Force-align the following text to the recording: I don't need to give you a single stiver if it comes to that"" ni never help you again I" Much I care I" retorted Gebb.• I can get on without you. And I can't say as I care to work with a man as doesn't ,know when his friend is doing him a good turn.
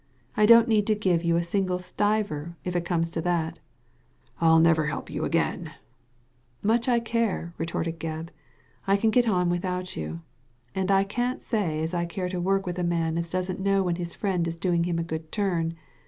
I 0.35 0.47
don't 0.47 0.67
need 0.67 0.87
to 0.87 0.95
give 0.95 1.23
you 1.23 1.35
a 1.35 1.43
single 1.43 1.77
stiver 1.77 2.55
if 2.63 2.75
it 2.75 2.85
comes 2.85 3.11
to 3.11 3.21
that"" 3.21 3.59
ni 4.41 4.57
never 4.57 4.87
help 4.87 5.11
you 5.11 5.25
again 5.25 5.67
I" 5.67 5.73
Much 6.69 6.89
I 6.89 6.99
care 6.99 7.53
I" 7.53 7.53
retorted 7.59 7.99
Gebb.• 7.99 8.23
I 8.87 8.97
can 8.97 9.11
get 9.11 9.27
on 9.29 9.47
without 9.51 9.95
you. 9.95 10.21
And 10.73 10.89
I 10.89 11.03
can't 11.03 11.43
say 11.43 11.83
as 11.83 11.93
I 11.93 12.07
care 12.07 12.29
to 12.29 12.41
work 12.41 12.65
with 12.65 12.79
a 12.79 12.83
man 12.83 13.15
as 13.15 13.29
doesn't 13.29 13.59
,know 13.59 13.83
when 13.83 13.97
his 13.97 14.15
friend 14.15 14.47
is 14.47 14.55
doing 14.55 14.85
him 14.85 14.97
a 14.97 15.03
good 15.03 15.31
turn. 15.31 15.75